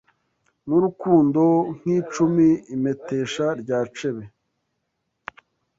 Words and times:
N’urukundo 0.67 1.41
nk’icumi 1.77 2.47
Impetesha 2.75 3.45
rya 3.61 3.79
cebe 3.95 4.23